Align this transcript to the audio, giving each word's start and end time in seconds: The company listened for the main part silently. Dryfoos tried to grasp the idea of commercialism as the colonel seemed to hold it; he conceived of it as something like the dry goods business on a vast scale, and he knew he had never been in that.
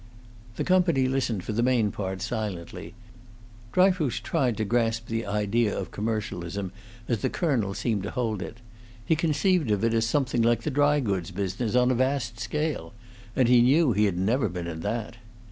The 0.55 0.63
company 0.63 1.07
listened 1.07 1.43
for 1.43 1.53
the 1.53 1.61
main 1.61 1.91
part 1.91 2.23
silently. 2.23 2.95
Dryfoos 3.71 4.19
tried 4.19 4.57
to 4.57 4.65
grasp 4.65 5.05
the 5.09 5.27
idea 5.27 5.77
of 5.77 5.91
commercialism 5.91 6.71
as 7.07 7.19
the 7.21 7.29
colonel 7.29 7.75
seemed 7.75 8.01
to 8.01 8.09
hold 8.09 8.41
it; 8.41 8.61
he 9.05 9.15
conceived 9.15 9.69
of 9.69 9.83
it 9.83 9.93
as 9.93 10.07
something 10.07 10.41
like 10.41 10.63
the 10.63 10.71
dry 10.71 11.01
goods 11.01 11.29
business 11.29 11.75
on 11.75 11.91
a 11.91 11.93
vast 11.93 12.39
scale, 12.39 12.93
and 13.35 13.47
he 13.47 13.61
knew 13.61 13.91
he 13.93 14.05
had 14.05 14.17
never 14.17 14.49
been 14.49 14.65
in 14.65 14.79
that. 14.79 15.17